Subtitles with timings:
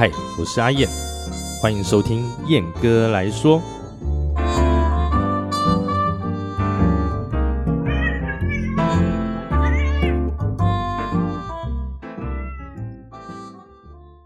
[0.00, 0.88] 嗨，我是阿燕，
[1.60, 3.60] 欢迎收听燕哥来说。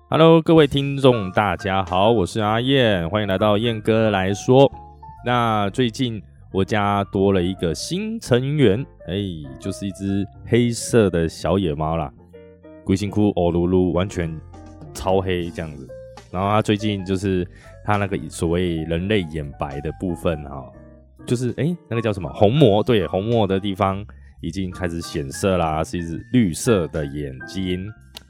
[0.09, 4.71] Hello，各位听众，大家好，我是阿燕，欢迎来到燕哥来说。
[5.27, 6.23] 那最近
[6.53, 9.17] 我家多了一个新成员，哎，
[9.59, 12.13] 就是一只黑色的小野猫啦，
[12.85, 14.33] 龟辛窟欧噜噜，完全
[14.95, 15.87] 超黑这样子。
[16.31, 17.47] 然后它最近就是
[17.85, 20.71] 它那个所谓人类眼白的部分哈，
[21.27, 24.05] 就是哎那个叫什么虹膜，对，虹膜的地方
[24.41, 27.87] 已经开始显色啦，是一只绿色的眼睛。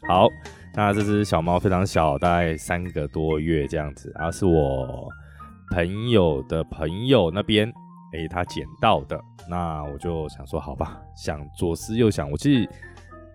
[0.08, 0.28] 好。
[0.76, 5.08] 那这只小猫非常小，大概三个多月这样子，然后是我
[5.70, 7.72] 朋友的朋友那边，
[8.12, 9.16] 诶，他捡到的。
[9.48, 12.68] 那我就想说，好吧，想左思右想，我其实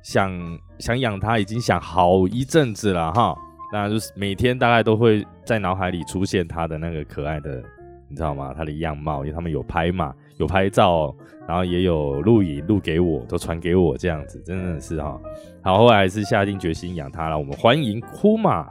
[0.01, 3.35] 想想养它，已经想好一阵子了哈。
[3.71, 7.61] 那就是每天大概都会在脑海里出现它的那个可爱的，
[8.07, 8.53] 你知道吗？
[8.55, 10.13] 它的样貌，因为他们有拍嘛。
[10.37, 11.13] 有拍照，
[11.45, 15.19] 然后也有录影录给我，都传给我这样子，真的是哈。
[15.61, 17.37] 好，后来还是下定决心养它了。
[17.37, 18.65] 我们欢迎库玛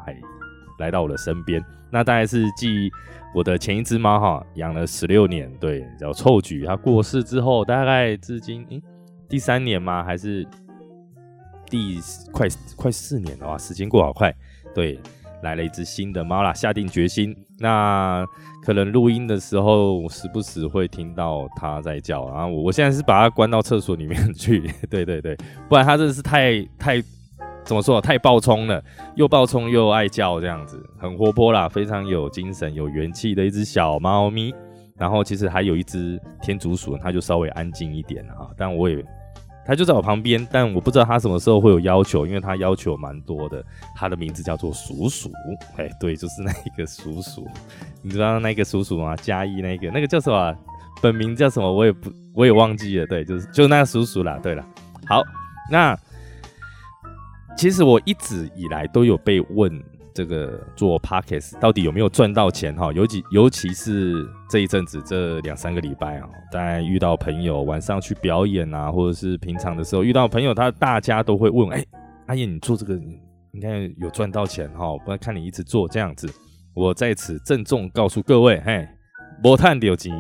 [0.79, 1.63] 来到我的身边。
[1.91, 2.91] 那大概是继
[3.35, 6.65] 我的前一只猫哈，养了十六年，对，叫臭菊。
[6.65, 8.83] 它过世之后，大概至今诶
[9.29, 10.03] 第三年吗？
[10.03, 10.48] 还是
[11.70, 12.00] 第
[12.33, 13.58] 快快四年了哇？
[13.58, 14.34] 时间过好快，
[14.74, 14.98] 对。
[15.41, 17.33] 来了一只新的猫啦，下定决心。
[17.61, 18.27] 那
[18.61, 22.28] 可能录音的时候，时不时会听到它在叫。
[22.30, 24.69] 然后我我现在是把它关到厕所里面去。
[24.91, 25.36] 对对对，
[25.69, 27.00] 不然它真的是太太
[27.64, 28.00] 怎么说？
[28.00, 28.83] 太暴冲了，
[29.14, 34.52] 又暴冲又爱叫，这样子很活泼啦，非常有精神、有元气的一只小猫咪。
[34.96, 38.48] 然后其实还有一只天竺鼠，它就稍微安静一点啊。
[38.56, 39.06] 但我也。
[39.69, 43.62] 他就在我旁边，但我不知道他什么时候会有要求，因为他要求蛮多的。
[43.95, 45.30] 他的名字叫做鼠鼠，
[45.77, 47.46] 哎，对，就是那一个鼠鼠。
[48.01, 49.14] 你知道那个鼠鼠吗？
[49.17, 50.57] 嘉义那个，那个叫什么？
[51.02, 51.70] 本名叫什么？
[51.70, 53.07] 我也不，我也忘记了。
[53.07, 54.39] 对，就是就那个鼠鼠啦。
[54.42, 54.64] 对了，
[55.07, 55.23] 好，
[55.70, 55.95] 那
[57.55, 59.70] 其实我一直以来都有被问。
[60.18, 62.92] 这个做 podcast 到底有没有赚到钱哈？
[62.92, 71.84] 尤其尤其是这一阵子这两三个礼拜啊，大家遇到朋友晚上去表演啊，或者是平常的时候遇到朋友，他大家都会问：哎，
[72.27, 72.95] 阿燕，你做这个
[73.52, 74.98] 应该有赚到钱哈？
[75.05, 76.28] 不然看你一直做这样子，
[76.74, 78.89] 我在此郑重告诉各位：嘿，
[79.45, 80.12] 无赚到钱。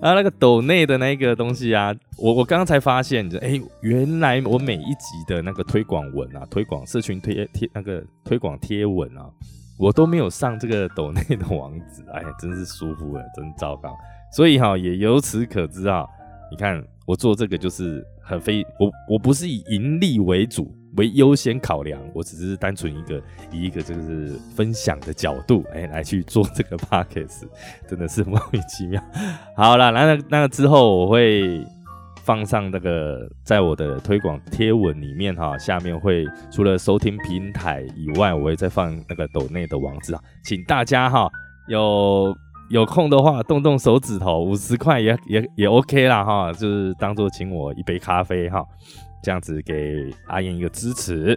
[0.00, 9.30] 啊，那个抖内的那个东西啊，我我刚才发现，哎，原来我每一集的那个推广文啊，推广社群贴贴那个推广贴文啊，
[9.78, 13.96] 我都没有上这个抖内的网址，哎，真是疏忽了，真糟糕。
[14.30, 16.04] 所以哈，也由此可知啊，
[16.50, 20.70] 你看我做这个就是很非我我不是以盈利为主。
[20.96, 27.48] 为优先考量，我只是单纯一个以一个就是分享的角度，哎，来去做这个 podcast，
[27.88, 29.02] 真的是莫名其妙。
[29.56, 31.64] 好了，那那个之后我会
[32.24, 41.28] 放上那个在我的推广贴文里面哈，下面会除了收听平台以外，我会再放那个抖内的网址啊，请大家哈
[41.68, 42.34] 有
[42.70, 48.64] 有空的话动动手指头，五十块也也也 OK 啦哈，就是当做请我一杯咖啡哈。
[49.24, 51.36] 这样子给阿燕一个支持。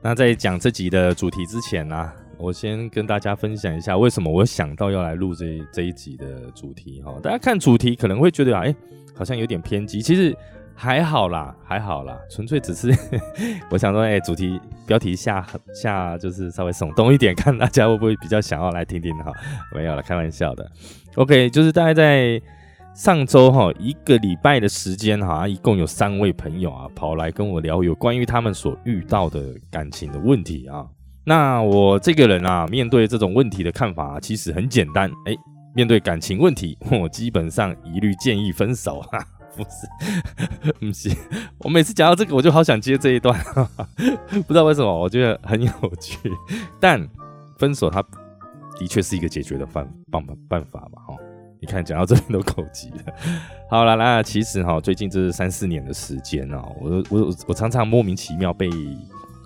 [0.00, 7.14] 那在讲这集的主题之前呢，我先跟大家分享一下为什么我想到要来录这这一集的主题哈。
[7.22, 8.74] 大家看主题可能会觉得哎，
[9.14, 10.34] 好像有点偏激，其实
[10.74, 12.90] 还好啦，还好啦，纯粹只是
[13.68, 19.32] 我想说，哎，主题标题下下就是稍微耸动一点，看大家会不会比较想要来听听哈。
[19.74, 20.70] 没有了，开玩笑的。
[21.16, 22.40] OK，就是大概在。
[22.94, 30.86] 上周哈一个礼拜的时间哈，一共有三位朋友啊跑来跟我聊有关于他们所遇到的感情的问题啊。
[31.24, 35.34] 那我这个人啊，面对这种问题的看法其实很简单，哎，
[35.74, 39.24] 面对感情问题，我基本上一律建议分手哈。
[39.56, 41.10] 不是，不是，
[41.58, 43.88] 我每次讲到这个，我就好想接这一段，哈 哈
[44.46, 45.70] 不知道为什么，我觉得很有
[46.00, 46.30] 趣。
[46.78, 47.06] 但
[47.58, 48.02] 分手，它
[48.78, 51.29] 的确是一个解决的办办办法吧，哈。
[51.60, 53.12] 你看，讲到这边都口急了。
[53.68, 58.70] 好了，那其实哈，最近这三四年的时间哦，我我我常常莫名其妙被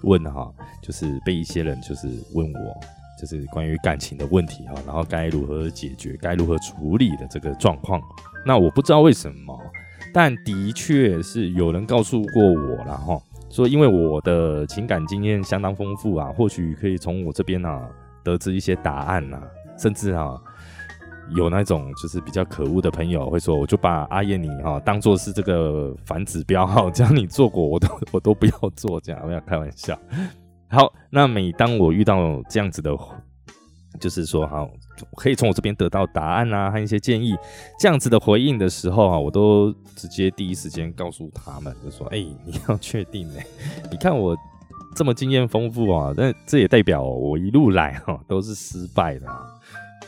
[0.02, 0.48] 问哈，
[0.80, 2.80] 就是被一些人就是问我，
[3.20, 8.00] 就是关于感情的问题哈，然后该如何解决，该如何处理的这个状况。
[8.46, 9.58] 那我不知道为什么，
[10.12, 13.20] 但的确是有人告诉过我了哈，
[13.50, 17.88] 说因为我的情感经验相当丰富啊，或许可以从我这边啊
[18.22, 19.42] 得知一些答案呐，
[19.76, 20.40] 甚至啊。
[21.30, 29.98] 有那种就是比较可恶的朋友会说，我就把阿燕你哈当做是这个反指标哈，只要你做过，我都我都不要做，这样不要开玩笑。
[30.68, 32.90] 好，那每当我遇到这样子的，
[33.98, 34.68] 就是说好，
[35.16, 37.34] 可以从我这边得到答案啊，和一些建议，
[37.78, 43.46] 这样子的回应的时候啊，我都直接第一时间告诉他们，就说：哎，你要确定哎，
[43.90, 44.36] 你看我
[44.94, 49.26] 这么经验 丰富啊，那这也代表我一路来哈都是失败的。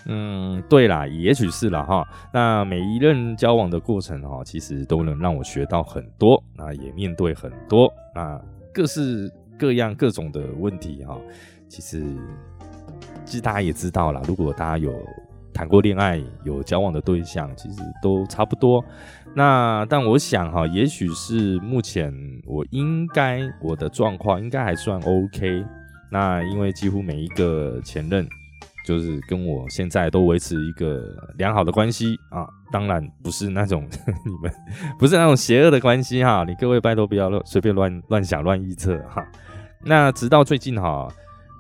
[0.09, 2.07] 嗯，对啦，也许是了哈。
[2.33, 8.41] 那每一任交往的过程哈，其实都能让我学到很多，那也面对很多那
[8.73, 11.19] 各式各样各种的问题哈。
[11.69, 12.05] 其实，
[13.25, 14.95] 其实大家也知道啦，如果大家有
[15.53, 18.85] 谈过恋爱、有交往的对象，其实都差不多。
[19.35, 22.15] 那但我想哈，也许是目前
[22.47, 25.65] 我应该我的状况应该还算 OK。
[26.13, 28.25] 那因为几乎每一个前任。
[28.87, 31.03] 就是跟我现在都维持一个
[31.39, 33.85] 良好的关系啊，当然不是那种
[34.25, 34.51] 你们
[34.97, 39.27] 不是那种邪恶的关系哈，你各位拜托不要乱随便乱乱想乱预测哈。
[39.85, 41.09] 那直到最近哈，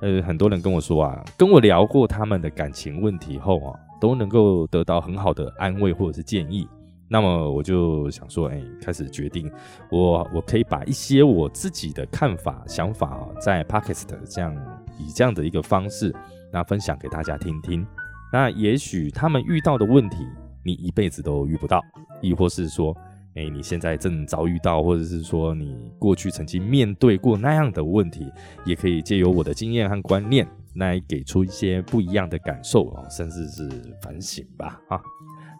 [0.00, 6.68] 呃，很多人跟我说啊，跟我聊过他们的感情问题后啊，都能够得到很好的安慰或者是建议。
[7.08, 9.48] 那么我就想说，哎，开始决定
[9.90, 14.52] 我我可以把一些我自己的看法想法啊，在 Podcast 这样
[14.98, 16.14] 以这样的一个方式。
[16.52, 17.86] 那分享给大家听听，
[18.32, 20.26] 那也许他们遇到的问题，
[20.64, 21.82] 你一辈子都遇不到，
[22.22, 22.96] 亦或是说，
[23.34, 28.32] 哎，你现在正遭遇到，或者是说你过去曾经面对过那样的问题，
[28.64, 30.46] 也可以借由我的经验和观念，
[30.76, 33.68] 来给出一些不一样的感受啊，甚至是
[34.00, 35.00] 反省吧，啊，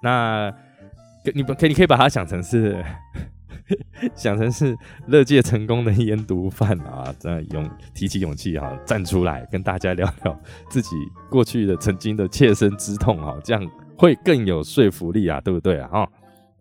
[0.01, 0.55] 那
[1.35, 2.83] 你不可以，你可以把它想成是。
[4.15, 4.77] 想成是
[5.07, 10.97] 乐界成功的烟毒贩啊，这勇提起勇气啊，站出来跟大家聊聊自己
[11.31, 15.89] 过去的曾经的切身之痛啊，这样会更有说服力啊，对不对啊？
[15.89, 16.09] 哈，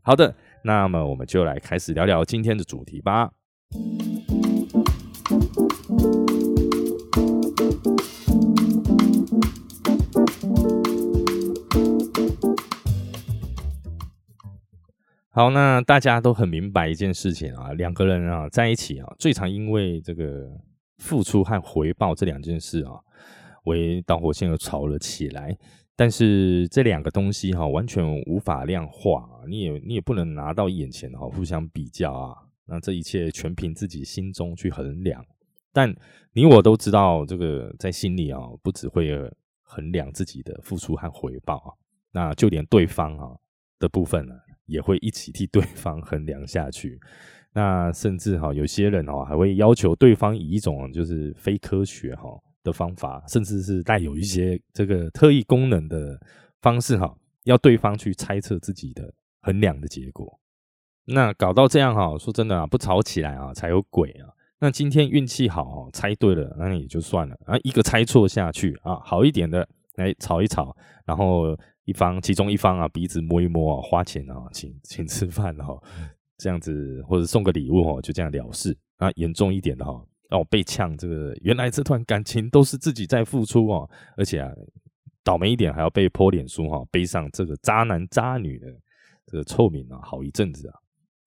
[0.01, 3.31] 好的，那么我们就来开始聊聊今天的主题吧。
[15.35, 20.49] 好，那大家都很明白一件事情啊，两个人啊在一起啊，最常因为这个
[20.99, 22.93] 付出和回报这两件事啊
[23.65, 25.53] 为导火线而吵了起来。
[25.93, 32.38] 但是这两个东西哈，完全无法量化，你也你也不能拿到眼前哈互相比较啊。
[32.65, 35.21] 那这一切全凭自己心中去衡量。
[35.73, 35.93] 但
[36.31, 39.11] 你我都知道，这个在心里啊，不只会
[39.63, 41.69] 衡量自己的付出和回报啊，
[42.13, 43.35] 那就连对方啊
[43.79, 44.33] 的部分呢。
[44.65, 47.00] 也会一起替对方衡量下去，
[47.53, 52.29] 那甚至哈，有些人哦还会要求对方以一种就是非科学哈
[52.63, 56.19] 的方法，甚至是带有一些这个特异功能的
[56.62, 60.39] 方式哈，要对方去猜测自己的衡量的结果。
[61.06, 64.29] 那搞到这样哈，说真的啊，不吵起来啊才有鬼啊。
[64.59, 67.56] 那今天运气好，猜对了，那也就算了啊。
[67.63, 70.75] 一个猜错下去啊，好一点的来吵一吵，
[71.06, 71.57] 然后。
[71.85, 75.79] 一方，其中一方啊，鼻子摸一摸啊，花钱啊，请请吃饭哈，
[76.37, 79.11] 这样子或者送个礼物哦，就这样了事啊。
[79.15, 83.87] 严重一点的哈，让我被呛，这个原来这段感情都是自己在付出哦，
[84.17, 84.51] 而且啊，
[85.23, 88.67] 倒霉一点还要被泼脸书哈，背上这个渣男渣女的
[89.27, 90.74] 这个臭名啊，好一阵子啊。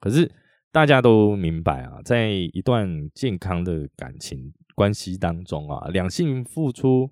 [0.00, 0.28] 可是
[0.72, 7.08] 大家都明白啊，在一段健康的感情关系当中啊，两性付出。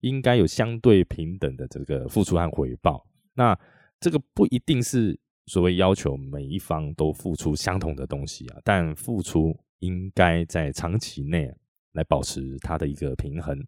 [0.00, 3.06] 应该有相对平等的这个付出和回报。
[3.34, 3.58] 那
[3.98, 11.50] 这个不一定是所谓要求每一方都付出相同的东西啊，但付出应该在长期内
[11.92, 13.58] 来保持它的一个平衡，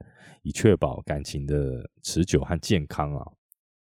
[0.42, 3.26] 以确保感情的持久和健康啊。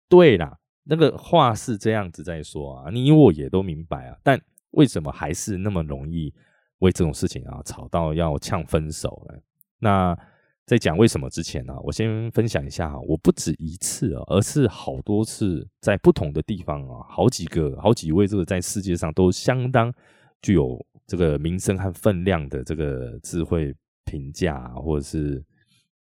[0.08, 6.32] 对啦，那个话是这样子在说啊，你我也都明白啊，但为什么还是那么容易
[6.78, 9.38] 为这种事情啊吵到要呛分手呢？
[9.78, 10.18] 那。
[10.66, 19.94] 在讲为什么之前呢，我先分享一下哈，我不止一次啊，而是好多次在不同的地方啊，好几个、好几位这个在世界上都相当
[20.42, 23.72] 具有这个名声和分量的这个智慧
[24.04, 25.40] 评价，或者是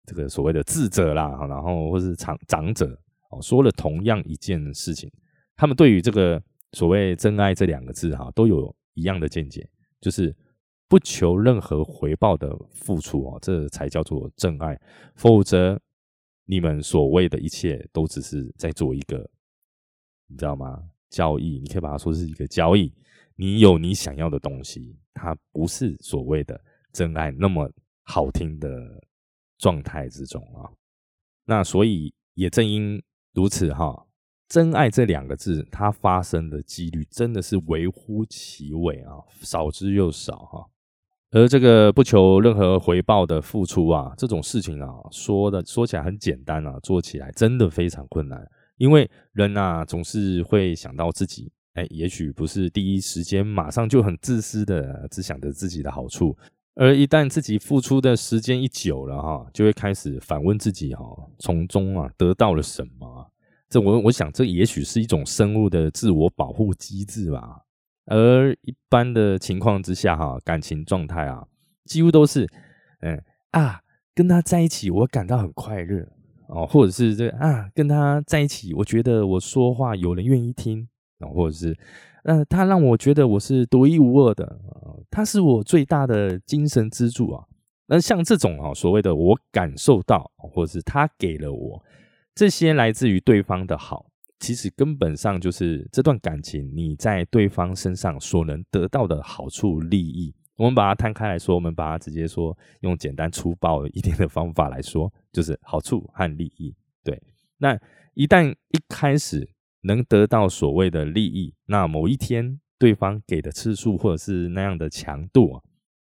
[0.05, 2.99] 这个所谓的智者啦，然后或是长长者
[3.31, 5.09] 哦，说了同样一件事情，
[5.55, 6.41] 他们对于这个
[6.73, 9.65] 所谓真爱这两个字哈，都有一样的见解，
[10.01, 10.35] 就是。
[10.89, 14.77] 不求任何回报的付出啊，这才叫做真爱。
[15.15, 15.79] 否则，
[16.45, 19.29] 你们所谓的一切都只是在做一个，
[20.25, 20.89] 你知道吗？
[21.11, 22.91] 交易，你可以把它说是一个交易。
[23.35, 26.59] 你有你想要的东西，它不是所谓的
[26.91, 27.71] 真爱那么
[28.03, 28.67] 好听的
[29.59, 30.69] 状态之中啊。
[31.45, 33.01] 那所以也正因
[33.33, 34.07] 如此哈，
[34.47, 40.69] 真爱这两个字，它发生的几率真的是微乎其微啊，少之又少哈。
[41.31, 48.43] 而这个不求任何回报的付出啊，这种事情啊，说的说起来很简单啊，做起来真的非常困难。
[48.77, 56.35] 因为人呐，总是会想到自己，哎，也许不是第一时间马上就很自私的，只想着自己的好处。
[56.73, 61.05] 而一旦自己付出的时间一久了哈，就会开始反问自己哈，
[61.37, 63.31] 从中啊得到了什么？
[63.69, 67.61] 这我我想，这也许是一种生物的自我保护机制吧。
[68.09, 71.45] 而一般的情况之下哈，感情状态啊，
[71.85, 72.49] 几乎都是，
[73.01, 73.81] 嗯啊，
[74.15, 76.07] 跟他在一起我感到很快乐
[76.47, 80.87] 哦，或者是这啊，跟他在一起我觉得我说话有人愿意听
[81.19, 81.77] 啊，或者是，
[82.23, 84.59] 嗯，他让我觉得我是独一无二的，
[85.11, 87.45] 他是我最大的精神支柱啊。
[87.85, 91.83] 那像这种啊，所谓的我感受到，或者是他给了我。
[92.35, 94.05] 这些来自于对方的好，
[94.39, 100.33] 其实根本上就是这段感情你在对方身上所能得到的好处利益。
[100.55, 106.75] 我们把它摊开来说，我们把它直接说，用简单粗暴一点的方法来说，就是好处和利益。
[107.01, 107.21] 对，
[107.57, 107.79] 那
[108.13, 109.49] 一旦一开始
[109.81, 115.61] 能得到所谓的利益，那某一天对方给的次数或者是那样的强度啊，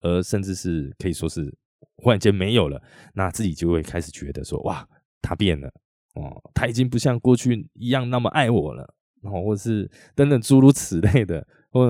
[0.03, 1.57] 而甚至是可以说是
[1.97, 2.83] 忽然间没有了，
[3.15, 4.87] 那自己就会开始觉得说，哇，
[5.23, 5.73] 他变了。
[6.15, 11.87] 哦，他已经不像过去一样那么爱我了，然后或是等等诸如此类的，或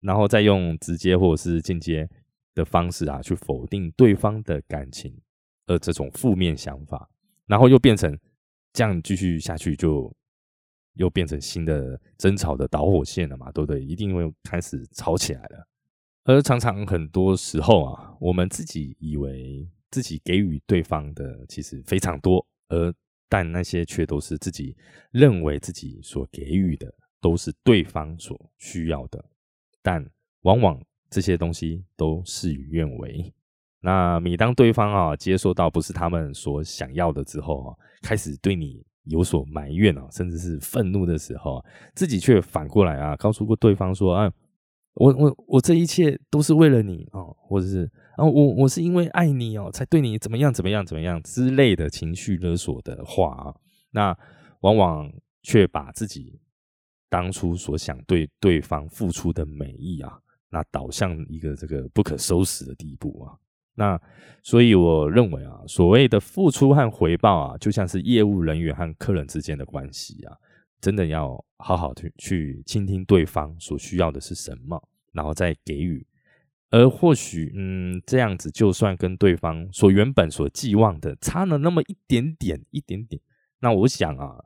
[0.00, 2.08] 然后再用直接或者是间接
[2.54, 5.16] 的方式啊，去否定对方的感情，
[5.66, 7.08] 而这种负面想法，
[7.46, 8.18] 然后又变成
[8.72, 10.12] 这样继续下去，就
[10.94, 13.84] 又变成新的争吵的导火线了嘛，对不对？
[13.84, 15.66] 一定会开始吵起来了。
[16.24, 22.92] 而常常很多时候啊，我们自己以为自己给予对方的其实非常多，而
[23.30, 24.76] 但那些却都是自己
[25.12, 29.24] 认为自己所给予的，都是对方所需要的，
[29.80, 30.04] 但
[30.42, 33.32] 往往这些东西都事与愿违。
[33.80, 44.30] 那每当对方啊接受到不是他们所想要的之后啊，开始对你有所埋怨啊，甚至是愤怒的时候，自己却反过来啊告诉过对方说啊。
[44.94, 53.54] 我我我这一切都是为了你啊，或者是啊，我我是因为爱你哦，才对你怎么样怎么样怎么样之类的情绪勒索的话啊，
[53.90, 54.16] 那
[54.60, 55.10] 往往
[55.42, 56.40] 却把自己
[57.08, 60.18] 当初所想对对方付出的美意啊，
[60.50, 63.34] 那导向一个这个不可收拾的地步啊。
[63.74, 63.98] 那
[64.42, 70.36] 所以我认为啊，所谓的付出和回报啊，就像是业务人员和客人之间的关系啊。
[70.80, 76.06] 真的要好好去去倾听对方所需要的是什么，然后再给予。
[76.70, 83.20] 而或许，嗯，这样子就算跟对方所原本所寄望的差了那么一点点、一点点，
[83.60, 84.36] 那我想啊，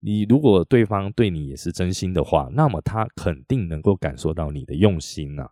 [0.00, 5.48] 你如果对方对你也是真心的话，那么他肯定能够感受到你的用心呐。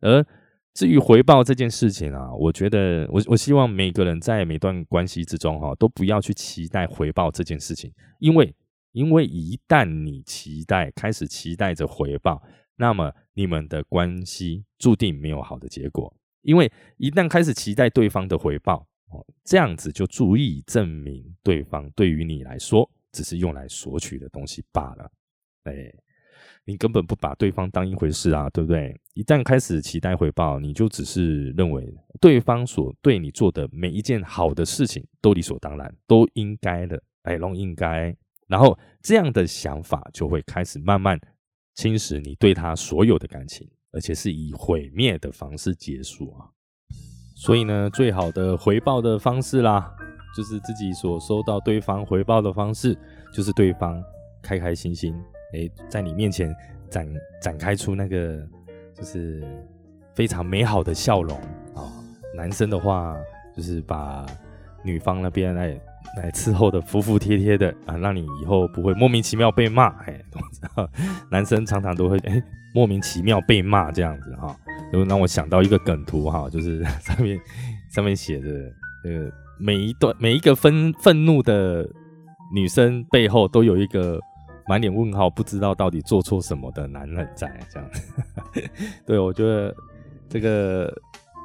[0.00, 0.24] 而
[0.72, 8.54] 至于回报这件事情啊，我觉得我我希望每个人在每段关系之中哈，都不要去期待回报这件事情，因为。
[8.92, 12.42] 因为一旦你期待开始期待着回报，
[12.80, 16.10] 那么你们的关系注定没有好的结果。
[16.40, 25.12] 因为一旦开始期待对方的回报，哦，这样子就足以证明对方对于你来说只是用来索取的东西罢了。
[25.64, 25.92] 哎，
[26.64, 28.98] 你根本不把对方当一回事啊，对不对？
[29.12, 38.16] 一旦开始期待回报，你就只是认为对方所对你做的每一件好的事情都理所当然，都应该的，哎，都应该。
[38.46, 41.20] 然后这样的想法就会开始慢慢
[41.80, 46.44] 侵蚀你对他所有的感情，而且是以毁灭的方式结束啊！
[47.34, 49.90] 所以呢，最好的回报的方式啦，
[50.36, 52.94] 就是自己所收到对方回报的方式，
[53.32, 54.04] 就是对方
[54.42, 55.18] 开开心心，
[55.54, 56.54] 诶，在你面前
[56.90, 57.08] 展
[57.40, 58.46] 展开出那个
[58.92, 59.42] 就是
[60.14, 61.34] 非常美好的笑容
[61.74, 61.88] 啊！
[62.36, 63.16] 男生的话，
[63.56, 64.26] 就是把
[64.84, 65.80] 女方那边哎。
[66.16, 69.86] 来伺候的服服帖帖的啊，让你以后不会莫名其妙被骂。
[70.04, 70.88] 哎，我知道
[71.30, 72.42] 男生常常都会哎
[72.74, 74.56] 莫名其妙被骂这样子哈，
[74.92, 77.40] 就让我想到一个梗图哈，就是上面
[77.90, 78.48] 上面写着
[79.04, 81.88] 呃每一段每一个愤愤怒的
[82.52, 84.18] 女生背后都有一个
[84.66, 87.90] 满脸问号，不知道到底做错什么的男人在这样。
[89.06, 89.74] 对我觉得
[90.28, 90.92] 这个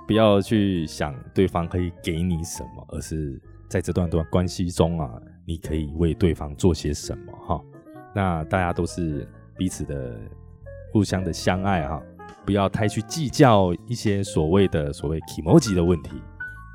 [0.08, 3.40] 不要去想对方可以给你什么，而是。
[3.76, 7.62] 在这段段关系中啊，你可以为对方做些什么哈？
[8.14, 9.28] 那大家都是
[9.58, 10.18] 彼此的、
[10.94, 12.02] 互相的相爱哈，
[12.46, 16.12] 不要太去计较一些所谓的所谓 emoji 的问题。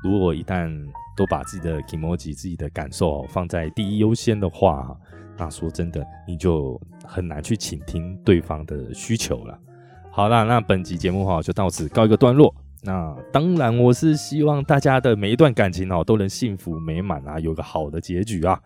[0.03, 0.71] 如果一旦
[1.17, 4.95] 都把自己的 emoji、自己的感受放在第一优先的话，
[5.35, 9.59] 那说真的，你就很难去倾听对方的需求了。
[10.11, 12.53] 好了，那本集节目哈就到此告一个段落。
[12.83, 18.59] 那当然，我是希望大家的每一段感情哦都能幸福美满啊，有个好的结局啊。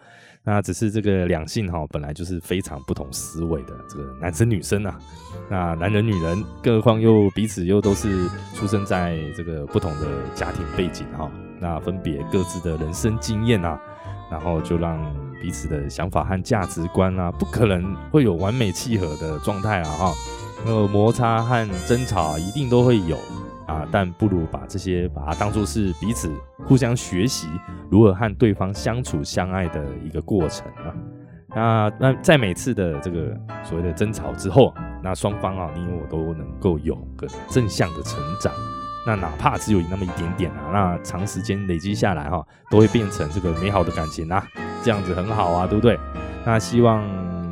[0.47, 4.95] 那只是这个两性哈本来就是非常不同思维的这个男生女生啊，
[5.49, 11.29] 那男人女人，更何况又彼此又都是出生在这个不同的家庭背景哈，
[11.59, 13.77] 那分别各自的人生经验啊，
[14.31, 14.97] 然后就让
[15.41, 20.13] 彼此的想法和价值观啊，不可能会有完美契合的状态啊哈，
[20.63, 23.17] 那摩擦和争吵一定都会有。
[23.67, 26.31] 啊，但不如把这些把它当做是彼此
[26.65, 27.47] 互相学习
[27.89, 30.93] 如何和对方相处相爱的一个过程啊。
[31.49, 38.51] 那那在每次的这个所谓的争吵之后，那双方啊，你我都能够有个正向的成长。
[39.07, 44.43] 那哪怕只有那么一点点啊，那长时间累积下来哈，都会变成这个美好的感情啊，
[44.83, 45.97] 这样子很好啊，对不对？
[46.43, 47.03] 那希望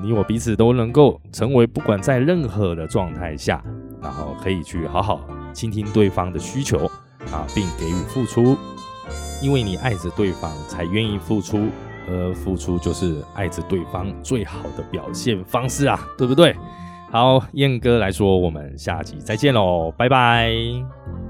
[0.03, 3.63] 你我彼此都能够成为不管在任何的状态下，
[4.01, 5.22] 然后可以去好好。
[5.53, 6.86] 倾听对方的需求
[7.31, 8.57] 啊，并给予付出，
[9.41, 11.67] 因为你爱着对方，才愿意付出，
[12.10, 16.55] 而付出就是爱着对方最好的表现方式啊，对不对？
[17.12, 21.23] 好，燕哥来说，我们下集再见喽，拜拜。